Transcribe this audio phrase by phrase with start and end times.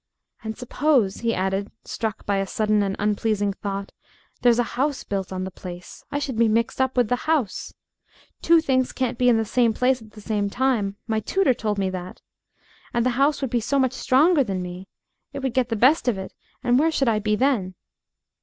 [0.43, 3.91] And suppose," he added, struck by a sudden and unpleasing thought,
[4.41, 6.03] "there's a house built on the place.
[6.11, 7.75] I should be mixed up with the house.
[8.41, 10.97] Two things can't be in the same place at the same time.
[11.05, 12.19] My tutor told me that.
[12.95, 14.87] And the house would be so much stronger than me
[15.33, 16.33] it would get the best of it,
[16.63, 17.75] and where should I be then?"